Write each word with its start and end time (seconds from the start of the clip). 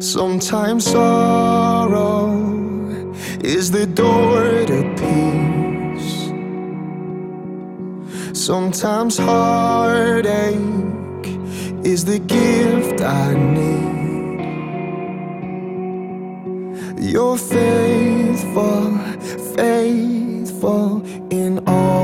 Sometimes 0.00 0.84
sorrow 0.92 2.30
is 3.42 3.72
the 3.72 3.84
door 3.84 4.64
to 4.66 4.82
peace. 4.96 6.30
Sometimes 8.32 9.18
heartache 9.18 10.54
is 11.84 12.04
the 12.04 12.20
gift 12.20 13.00
I 13.00 13.34
need. 13.34 13.88
You're 17.00 17.36
faithful, 17.36 18.98
faithful 19.56 21.04
in 21.30 21.58
all 21.66 21.97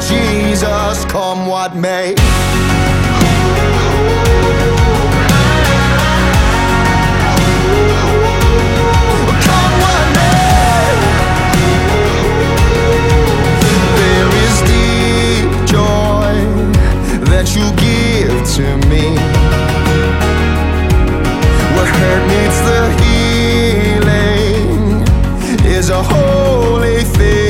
Jesus, 0.00 1.04
come 1.06 1.46
what 1.46 1.74
may. 1.74 2.14
Come 9.46 9.74
what 9.82 10.06
may. 10.16 10.90
There 13.98 14.30
is 14.44 14.56
deep 14.70 15.50
joy 15.66 16.34
that 17.30 17.46
you 17.56 17.66
give 17.76 18.36
to 18.56 18.66
me. 18.88 19.16
Hurt 22.00 22.24
meets 22.28 22.60
the 22.68 22.82
healing 23.02 24.78
is 25.66 25.90
a 25.90 26.00
holy 26.00 27.02
thing. 27.02 27.47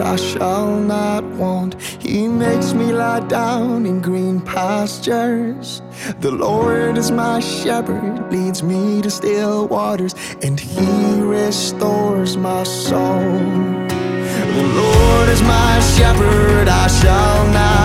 I 0.00 0.16
shall 0.16 0.76
not 0.78 1.24
want. 1.24 1.80
He 1.80 2.28
makes 2.28 2.74
me 2.74 2.92
lie 2.92 3.20
down 3.20 3.86
in 3.86 4.00
green 4.00 4.40
pastures. 4.40 5.82
The 6.20 6.30
Lord 6.30 6.98
is 6.98 7.10
my 7.10 7.40
shepherd, 7.40 8.32
leads 8.32 8.62
me 8.62 9.02
to 9.02 9.10
still 9.10 9.68
waters, 9.68 10.14
and 10.42 10.58
He 10.58 11.20
restores 11.20 12.36
my 12.36 12.64
soul. 12.64 13.30
The 14.58 14.66
Lord 14.82 15.28
is 15.28 15.42
my 15.42 15.80
shepherd, 15.96 16.68
I 16.68 16.86
shall 16.88 17.46
not 17.52 17.79